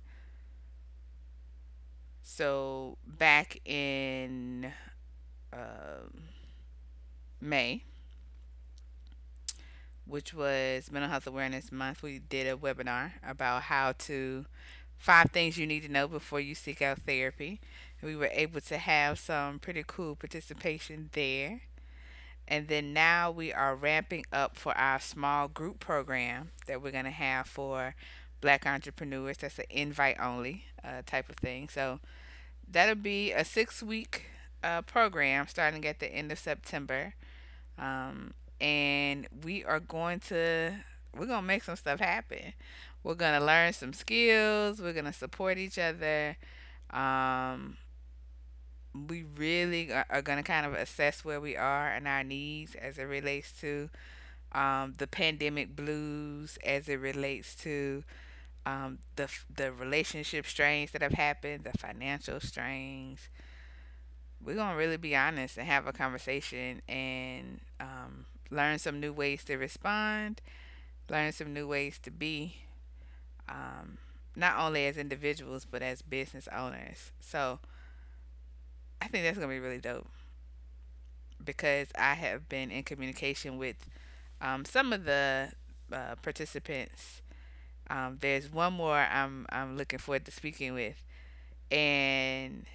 So 2.22 2.98
back 3.06 3.60
in 3.66 4.74
um, 5.54 6.24
may 7.42 7.84
which 10.06 10.34
was 10.34 10.92
mental 10.92 11.10
health 11.10 11.28
awareness 11.28 11.72
month 11.72 12.02
we 12.02 12.20
did 12.20 12.48
a 12.48 12.56
webinar 12.56 13.12
about 13.28 13.64
how 13.64 13.94
to 13.98 14.46
five 14.98 15.30
things 15.32 15.58
you 15.58 15.68
need 15.68 15.84
to 15.84 15.92
know 15.92 16.08
before 16.08 16.40
you 16.40 16.56
seek 16.56 16.82
out 16.82 17.00
therapy 17.00 17.60
we 18.02 18.16
were 18.16 18.30
able 18.32 18.62
to 18.62 18.78
have 18.78 19.20
some 19.20 19.60
pretty 19.60 19.84
cool 19.86 20.16
participation 20.16 21.10
there. 21.14 21.62
And 22.48 22.68
then 22.68 22.94
now 22.94 23.30
we 23.30 23.52
are 23.52 23.76
ramping 23.76 24.26
up 24.32 24.56
for 24.56 24.76
our 24.78 25.00
small 25.00 25.48
group 25.48 25.80
program 25.80 26.52
that 26.68 26.82
we're 26.82 26.92
going 26.92 27.06
to 27.06 27.12
have 27.12 27.48
for 27.48 27.96
black 28.40 28.66
entrepreneurs. 28.66 29.38
That's 29.38 29.60
an 29.60 29.66
invite 29.70 30.18
only 30.20 30.66
uh, 30.84 31.02
type 31.06 31.30
of 31.30 31.36
thing. 31.36 31.68
So 31.68 32.00
that'll 32.70 32.96
be 32.96 33.34
a 33.34 33.44
six 33.44 33.84
week 33.84 34.28
uh, 34.64 34.82
program 34.84 35.48
starting 35.48 35.86
at 35.86 36.00
the 36.00 36.08
end 36.08 36.32
of 36.32 36.40
September. 36.40 37.16
Um, 37.78 38.34
and 38.62 39.28
we 39.44 39.64
are 39.66 39.80
going 39.80 40.20
to 40.22 40.74
we're 41.18 41.26
gonna 41.26 41.46
make 41.46 41.64
some 41.64 41.76
stuff 41.76 42.00
happen. 42.00 42.54
We're 43.04 43.16
gonna 43.16 43.44
learn 43.44 43.74
some 43.74 43.94
skills. 43.94 44.82
We're 44.82 44.94
gonna 44.94 45.14
support 45.14 45.58
each 45.58 45.80
other. 45.80 46.38
Um, 46.92 47.78
we 49.08 49.24
really 49.36 49.92
are, 49.92 50.06
are 50.10 50.22
gonna 50.22 50.44
kind 50.44 50.66
of 50.66 50.74
assess 50.74 51.24
where 51.26 51.40
we 51.42 51.56
are 51.56 51.90
and 51.90 52.08
our 52.08 52.24
needs 52.24 52.76
as 52.76 52.98
it 52.98 53.04
relates 53.04 53.52
to 53.62 53.90
um, 54.54 54.94
the 54.98 55.08
pandemic 55.08 55.76
blues, 55.76 56.58
as 56.66 56.90
it 56.90 57.00
relates 57.00 57.56
to 57.56 58.04
um, 58.66 59.00
the 59.16 59.30
the 59.56 59.72
relationship 59.72 60.46
strains 60.48 60.92
that 60.92 61.02
have 61.02 61.14
happened, 61.14 61.64
the 61.66 61.78
financial 61.78 62.40
strains. 62.40 63.30
We're 64.44 64.56
gonna 64.56 64.78
really 64.78 64.98
be 64.98 65.16
honest 65.16 65.58
and 65.58 65.68
have 65.68 65.88
a 65.88 65.94
conversation 65.94 66.82
and 66.88 67.60
um, 67.80 68.26
learn 68.50 68.80
some 68.80 69.00
new 69.00 69.12
ways 69.12 69.44
to 69.46 69.58
respond, 69.58 70.42
learn 71.10 71.32
some 71.34 71.54
new 71.54 71.68
ways 71.68 72.00
to 72.00 72.12
be, 72.12 72.58
um, 73.50 73.98
not 74.36 74.58
only 74.60 74.86
as 74.88 74.98
individuals 74.98 75.66
but 75.70 75.82
as 75.82 76.02
business 76.02 76.48
owners. 76.56 77.12
So 77.20 77.60
I 79.02 79.08
think 79.08 79.24
that's 79.24 79.38
gonna 79.38 79.52
be 79.52 79.60
really 79.60 79.80
dope 79.80 80.08
because 81.44 81.88
I 81.98 82.16
have 82.16 82.50
been 82.50 82.72
in 82.72 82.84
communication 82.84 83.58
with 83.58 83.78
um, 84.42 84.66
some 84.66 84.94
of 84.94 85.06
the 85.06 85.52
uh, 85.92 86.16
participants. 86.22 87.22
Um, 87.90 88.18
there's 88.22 88.52
one 88.52 88.74
more 88.74 88.98
I'm 88.98 89.46
I'm 89.50 89.78
looking 89.78 90.00
forward 90.00 90.26
to 90.26 90.32
speaking 90.32 90.74
with, 90.74 91.04
and 91.72 92.66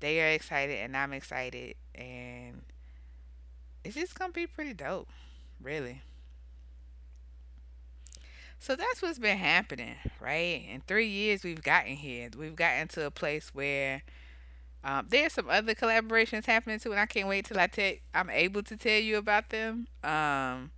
they 0.00 0.20
are 0.20 0.34
excited 0.34 0.78
and 0.78 0.96
I'm 0.96 1.12
excited, 1.12 1.76
and 1.94 2.62
it's 3.84 3.94
just 3.94 4.18
gonna 4.18 4.32
be 4.32 4.46
pretty 4.46 4.74
dope, 4.74 5.08
really. 5.62 6.02
So 8.58 8.76
that's 8.76 9.02
what's 9.02 9.18
been 9.18 9.36
happening, 9.38 9.96
right? 10.20 10.64
In 10.72 10.80
three 10.86 11.08
years, 11.08 11.44
we've 11.44 11.62
gotten 11.62 11.96
here. 11.96 12.30
We've 12.36 12.56
gotten 12.56 12.88
to 12.88 13.06
a 13.06 13.10
place 13.10 13.54
where 13.54 14.02
um, 14.84 15.06
there's 15.08 15.32
some 15.32 15.48
other 15.48 15.74
collaborations 15.74 16.46
happening 16.46 16.78
too, 16.78 16.92
and 16.92 17.00
I 17.00 17.06
can't 17.06 17.28
wait 17.28 17.46
till 17.46 17.58
I 17.58 17.66
tell 17.68 17.94
I'm 18.14 18.30
able 18.30 18.62
to 18.64 18.76
tell 18.76 19.00
you 19.00 19.16
about 19.16 19.50
them. 19.50 19.88
Um, 20.04 20.70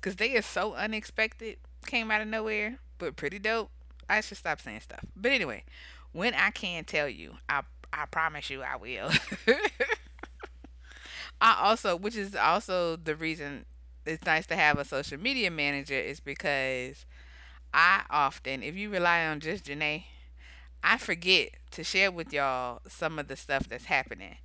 cause 0.00 0.16
they 0.16 0.36
are 0.36 0.42
so 0.42 0.74
unexpected, 0.74 1.58
came 1.86 2.10
out 2.10 2.20
of 2.20 2.28
nowhere, 2.28 2.78
but 2.98 3.16
pretty 3.16 3.38
dope. 3.38 3.70
I 4.08 4.20
should 4.20 4.38
stop 4.38 4.60
saying 4.60 4.80
stuff. 4.80 5.04
But 5.16 5.32
anyway, 5.32 5.64
when 6.12 6.34
I 6.34 6.50
can 6.50 6.84
tell 6.84 7.08
you, 7.08 7.36
I 7.48 7.62
I 7.92 8.06
promise 8.06 8.50
you 8.50 8.62
I 8.62 8.76
will. 8.76 9.10
I 11.40 11.58
also, 11.62 11.96
which 11.96 12.16
is 12.16 12.34
also 12.34 12.96
the 12.96 13.14
reason 13.16 13.66
it's 14.06 14.24
nice 14.24 14.46
to 14.46 14.56
have 14.56 14.78
a 14.78 14.84
social 14.84 15.18
media 15.18 15.50
manager, 15.50 15.94
is 15.94 16.20
because 16.20 17.06
I 17.72 18.02
often, 18.10 18.62
if 18.62 18.76
you 18.76 18.90
rely 18.90 19.26
on 19.26 19.40
just 19.40 19.66
Janae, 19.66 20.04
I 20.84 20.98
forget 20.98 21.48
to 21.72 21.82
share 21.82 22.12
with 22.12 22.32
y'all 22.32 22.82
some 22.86 23.18
of 23.18 23.26
the 23.26 23.36
stuff 23.36 23.68
that's 23.68 23.86
happening 23.86 24.36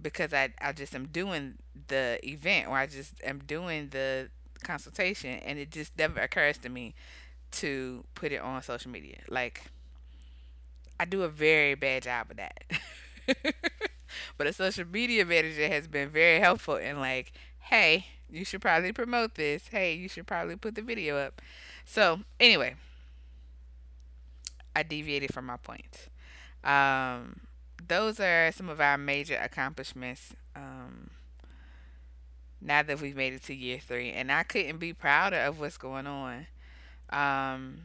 because 0.00 0.32
I, 0.32 0.50
I 0.60 0.72
just 0.72 0.94
am 0.94 1.06
doing 1.06 1.54
the 1.88 2.20
event 2.22 2.68
or 2.68 2.76
I 2.76 2.86
just 2.86 3.14
am 3.24 3.40
doing 3.40 3.88
the 3.90 4.30
consultation 4.62 5.40
and 5.40 5.58
it 5.58 5.72
just 5.72 5.98
never 5.98 6.20
occurs 6.20 6.56
to 6.58 6.68
me 6.68 6.94
to 7.50 8.04
put 8.14 8.30
it 8.30 8.40
on 8.40 8.62
social 8.62 8.92
media. 8.92 9.18
Like 9.28 9.64
I 11.00 11.04
do 11.04 11.24
a 11.24 11.28
very 11.28 11.74
bad 11.74 12.04
job 12.04 12.30
of 12.30 12.36
that. 12.36 12.62
but 14.38 14.46
a 14.46 14.52
social 14.52 14.84
media 14.86 15.26
manager 15.26 15.66
has 15.66 15.88
been 15.88 16.10
very 16.10 16.38
helpful 16.38 16.76
in 16.76 17.00
like, 17.00 17.32
hey, 17.58 18.06
you 18.30 18.44
should 18.44 18.60
probably 18.60 18.92
promote 18.92 19.34
this. 19.34 19.66
Hey, 19.66 19.94
you 19.94 20.08
should 20.08 20.28
probably 20.28 20.54
put 20.54 20.76
the 20.76 20.82
video 20.82 21.18
up. 21.18 21.42
So 21.84 22.20
anyway, 22.38 22.76
I 24.74 24.82
deviated 24.82 25.32
from 25.32 25.46
my 25.46 25.56
point. 25.56 26.08
Um, 26.64 27.40
those 27.88 28.20
are 28.20 28.52
some 28.52 28.68
of 28.68 28.80
our 28.80 28.96
major 28.98 29.36
accomplishments. 29.36 30.34
Um, 30.54 31.10
now 32.60 32.82
that 32.82 33.00
we've 33.00 33.16
made 33.16 33.32
it 33.32 33.42
to 33.44 33.54
year 33.54 33.78
three, 33.78 34.10
and 34.10 34.30
I 34.30 34.44
couldn't 34.44 34.78
be 34.78 34.92
prouder 34.92 35.38
of 35.38 35.58
what's 35.58 35.76
going 35.76 36.06
on. 36.06 36.46
Um, 37.10 37.82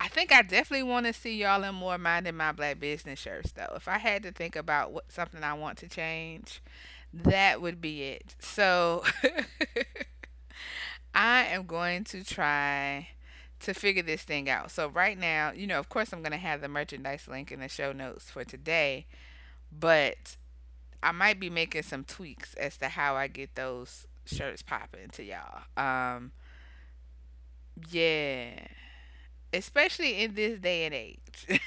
I 0.00 0.08
think 0.08 0.32
I 0.32 0.42
definitely 0.42 0.82
want 0.82 1.06
to 1.06 1.12
see 1.12 1.36
y'all 1.36 1.62
in 1.64 1.74
more 1.74 1.98
minding 1.98 2.36
my 2.36 2.52
black 2.52 2.80
business 2.80 3.18
shirts, 3.18 3.52
though. 3.52 3.72
If 3.74 3.88
I 3.88 3.98
had 3.98 4.22
to 4.24 4.32
think 4.32 4.56
about 4.56 4.92
what 4.92 5.10
something 5.10 5.42
I 5.42 5.54
want 5.54 5.78
to 5.78 5.88
change, 5.88 6.62
that 7.12 7.60
would 7.60 7.80
be 7.80 8.02
it. 8.02 8.34
So 8.40 9.04
I 11.14 11.44
am 11.44 11.66
going 11.66 12.04
to 12.04 12.24
try 12.24 13.08
to 13.64 13.74
figure 13.74 14.02
this 14.02 14.22
thing 14.22 14.48
out. 14.48 14.70
So 14.70 14.88
right 14.88 15.18
now, 15.18 15.52
you 15.52 15.66
know, 15.66 15.78
of 15.78 15.88
course 15.88 16.12
I'm 16.12 16.20
going 16.20 16.32
to 16.32 16.38
have 16.38 16.60
the 16.60 16.68
merchandise 16.68 17.26
link 17.28 17.50
in 17.50 17.60
the 17.60 17.68
show 17.68 17.92
notes 17.92 18.30
for 18.30 18.44
today, 18.44 19.06
but 19.72 20.36
I 21.02 21.12
might 21.12 21.40
be 21.40 21.50
making 21.50 21.82
some 21.82 22.04
tweaks 22.04 22.54
as 22.54 22.76
to 22.78 22.88
how 22.88 23.16
I 23.16 23.28
get 23.28 23.54
those 23.54 24.06
shirts 24.26 24.62
popping 24.62 25.10
to 25.12 25.22
y'all. 25.22 25.62
Um 25.76 26.32
yeah. 27.90 28.66
Especially 29.52 30.22
in 30.22 30.34
this 30.34 30.58
day 30.58 30.86
and 30.86 30.94
age. 30.94 31.60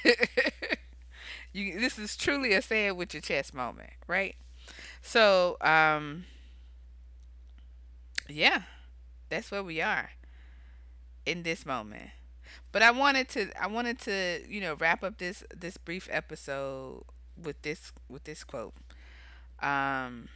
you 1.52 1.78
this 1.78 1.98
is 1.98 2.16
truly 2.16 2.52
a 2.52 2.62
say 2.62 2.86
it 2.86 2.96
with 2.96 3.14
your 3.14 3.20
chest 3.20 3.54
moment, 3.54 3.90
right? 4.06 4.36
So, 5.02 5.56
um 5.60 6.24
yeah. 8.28 8.62
That's 9.30 9.50
where 9.50 9.62
we 9.62 9.80
are 9.80 10.10
in 11.28 11.42
this 11.42 11.66
moment. 11.66 12.10
But 12.72 12.82
I 12.82 12.90
wanted 12.90 13.28
to 13.30 13.50
I 13.62 13.66
wanted 13.66 13.98
to, 14.00 14.42
you 14.48 14.60
know, 14.60 14.74
wrap 14.74 15.04
up 15.04 15.18
this 15.18 15.44
this 15.56 15.76
brief 15.76 16.08
episode 16.10 17.04
with 17.42 17.60
this 17.62 17.92
with 18.08 18.24
this 18.24 18.44
quote. 18.44 18.74
Um 19.62 20.28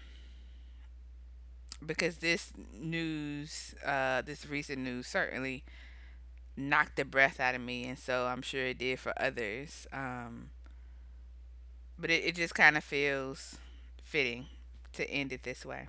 because 1.84 2.18
this 2.18 2.52
news 2.72 3.74
uh 3.84 4.22
this 4.22 4.46
recent 4.46 4.78
news 4.78 5.06
certainly 5.06 5.64
knocked 6.56 6.96
the 6.96 7.04
breath 7.04 7.40
out 7.40 7.54
of 7.54 7.60
me 7.60 7.84
and 7.84 7.98
so 7.98 8.26
I'm 8.26 8.42
sure 8.42 8.66
it 8.66 8.78
did 8.78 9.00
for 9.00 9.12
others. 9.20 9.86
Um 9.92 10.50
but 11.98 12.10
it, 12.10 12.24
it 12.24 12.34
just 12.34 12.54
kind 12.54 12.76
of 12.76 12.84
feels 12.84 13.56
fitting 14.02 14.46
to 14.94 15.08
end 15.10 15.32
it 15.32 15.42
this 15.42 15.64
way. 15.64 15.88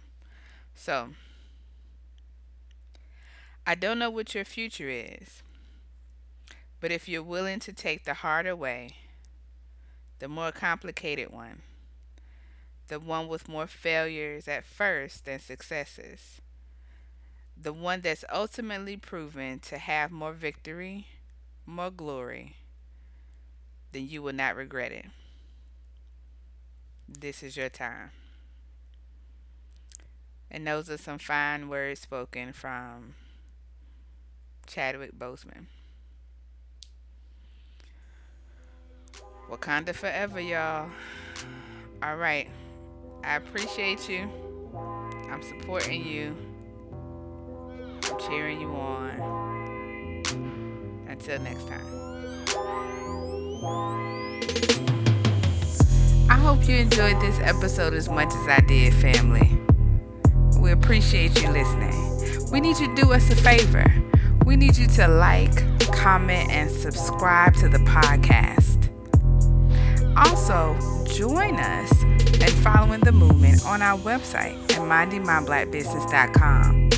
So 0.76 1.10
I 3.65 3.76
don't 3.76 3.97
know 3.97 4.10
what 4.10 4.36
your 4.36 4.43
future 4.43 4.89
is, 4.89 5.41
but 6.82 6.91
if 6.91 7.08
you're 7.08 7.23
willing 7.23 7.62
to 7.62 7.71
take 7.71 8.04
the 8.04 8.15
harder 8.15 8.58
way, 8.58 8.97
the 10.19 10.28
more 10.28 10.52
complicated 10.52 11.32
one, 11.32 11.62
the 12.89 12.99
one 12.99 13.30
with 13.30 13.47
more 13.47 13.67
failures 13.67 14.49
at 14.49 14.65
first 14.65 15.23
than 15.23 15.39
successes, 15.39 16.41
the 17.56 17.71
one 17.71 18.02
that's 18.02 18.26
ultimately 18.34 18.97
proven 18.97 19.60
to 19.60 19.78
have 19.78 20.12
more 20.12 20.34
victory, 20.34 21.08
more 21.65 21.89
glory, 21.89 22.58
then 23.93 24.10
you 24.10 24.21
will 24.21 24.34
not 24.34 24.58
regret 24.58 24.91
it. 24.91 25.06
This 27.08 27.41
is 27.41 27.56
your 27.56 27.69
time. 27.69 28.12
And 30.52 30.67
those 30.67 30.89
are 30.89 30.97
some 30.97 31.17
fine 31.17 31.69
words 31.69 32.02
spoken 32.02 32.52
from 32.52 33.15
Chadwick 34.67 35.17
Boseman. 35.17 35.65
Wakanda 39.49 39.93
forever, 39.93 40.39
y'all. 40.39 40.89
All 42.02 42.15
right. 42.15 42.47
I 43.23 43.36
appreciate 43.36 44.10
you. 44.10 44.30
I'm 45.30 45.41
supporting 45.43 46.06
you. 46.06 46.36
I'm 48.04 48.19
cheering 48.19 48.60
you 48.60 48.69
on. 48.69 50.23
Until 51.08 51.39
next 51.41 51.67
time. 51.67 51.86
I 56.30 56.36
hope 56.36 56.67
you 56.67 56.76
enjoyed 56.76 57.21
this 57.21 57.39
episode 57.39 57.93
as 57.93 58.10
much 58.10 58.30
as 58.30 58.47
I 58.47 58.60
did, 58.67 58.93
family. 58.95 59.58
We 60.60 60.71
appreciate 60.71 61.41
you 61.41 61.49
listening. 61.49 62.52
We 62.52 62.60
need 62.60 62.78
you 62.78 62.88
to 62.88 62.95
do 62.95 63.13
us 63.13 63.30
a 63.30 63.36
favor 63.36 64.04
we 64.46 64.56
need 64.56 64.78
you 64.78 64.86
to 64.88 65.08
like, 65.08 65.56
comment, 65.93 66.52
and 66.52 66.69
subscribe 66.69 67.56
to 67.56 67.67
the 67.69 67.80
podcast. 67.80 68.89
Also, 70.15 70.78
join 71.06 71.56
us 71.56 72.04
in 72.04 72.52
following 72.62 73.00
the 73.02 73.12
movement 73.12 73.65
on 73.65 73.82
our 73.82 73.98
website 74.00 74.54
at 74.72 74.80
mindingmyblackbusiness.com. 74.80 76.89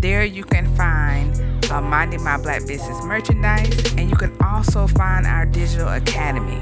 There 0.00 0.24
you 0.24 0.44
can 0.44 0.72
find 0.76 1.34
uh, 1.70 1.80
Minding 1.80 2.22
My 2.22 2.36
Black 2.36 2.66
Business 2.66 3.02
merchandise, 3.04 3.94
and 3.94 4.10
you 4.10 4.16
can 4.16 4.36
also 4.42 4.86
find 4.86 5.26
our 5.26 5.46
digital 5.46 5.88
academy. 5.88 6.60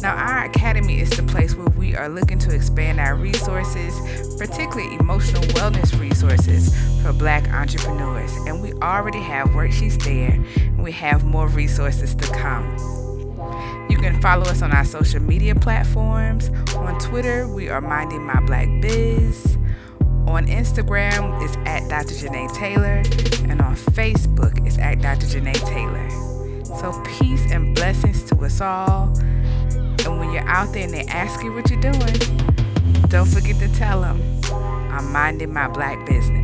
Now, 0.00 0.14
our 0.14 0.44
academy 0.44 1.00
is 1.00 1.10
the 1.10 1.22
place 1.22 1.54
where 1.54 1.68
we 1.68 1.94
are 1.94 2.08
looking 2.08 2.38
to 2.40 2.54
expand 2.54 3.00
our 3.00 3.14
resources, 3.14 3.94
particularly 4.36 4.94
emotional 4.96 5.42
wellness 5.54 5.98
resources 5.98 6.74
for 7.02 7.12
black 7.12 7.48
entrepreneurs. 7.52 8.32
And 8.46 8.62
we 8.62 8.72
already 8.74 9.20
have 9.20 9.48
worksheets 9.48 10.02
there, 10.04 10.32
and 10.56 10.82
we 10.82 10.92
have 10.92 11.24
more 11.24 11.48
resources 11.48 12.14
to 12.14 12.26
come. 12.32 12.76
You 13.88 13.98
can 13.98 14.20
follow 14.20 14.46
us 14.46 14.62
on 14.62 14.72
our 14.72 14.84
social 14.84 15.20
media 15.20 15.54
platforms. 15.54 16.48
On 16.74 16.98
Twitter, 16.98 17.46
we 17.46 17.68
are 17.68 17.80
Minding 17.80 18.24
My 18.24 18.40
Black 18.46 18.68
Biz. 18.80 19.56
On 20.26 20.46
Instagram, 20.46 21.42
it's 21.44 21.56
at 21.68 21.88
Dr. 21.88 22.14
Janae 22.14 22.52
Taylor. 22.54 23.02
And 23.50 23.60
on 23.60 23.76
Facebook, 23.76 24.66
it's 24.66 24.78
at 24.78 25.00
Dr. 25.00 25.26
Janae 25.26 25.54
Taylor. 25.68 26.10
So, 26.64 27.00
peace 27.18 27.42
and 27.52 27.74
blessings 27.74 28.24
to 28.24 28.36
us 28.44 28.60
all. 28.60 29.14
You're 30.34 30.48
out 30.48 30.72
there 30.72 30.82
and 30.82 30.92
they 30.92 31.04
ask 31.04 31.44
you 31.44 31.52
what 31.52 31.70
you're 31.70 31.80
doing, 31.80 32.12
don't 33.06 33.28
forget 33.28 33.56
to 33.60 33.72
tell 33.72 34.00
them 34.00 34.20
I'm 34.90 35.12
minding 35.12 35.52
my 35.52 35.68
black 35.68 36.04
business. 36.08 36.43